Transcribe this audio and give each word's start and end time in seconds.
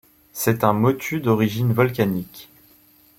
C'est 0.33 0.63
un 0.63 0.73
motu 0.73 1.19
d'origine 1.21 1.73
volcanique. 1.73 2.49